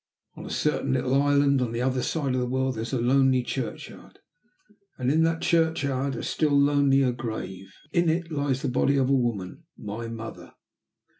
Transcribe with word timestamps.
On 0.35 0.47
a 0.47 0.49
certain 0.49 0.93
little 0.93 1.21
island 1.21 1.61
on 1.61 1.73
the 1.73 1.81
other 1.83 2.01
side 2.01 2.33
of 2.33 2.39
the 2.41 2.47
world 2.49 2.73
there 2.73 2.81
is 2.81 2.91
a 2.91 2.99
lonely 2.99 3.43
churchyard, 3.43 4.17
and 4.97 5.11
in 5.11 5.21
that 5.25 5.43
churchyard 5.43 6.15
a 6.15 6.23
still 6.23 6.59
lonelier 6.59 7.11
grave. 7.11 7.71
In 7.93 8.09
it 8.09 8.31
lies 8.31 8.63
the 8.63 8.67
body 8.69 8.97
of 8.97 9.11
a 9.11 9.13
woman 9.13 9.65
my 9.77 10.07
mother. 10.07 10.53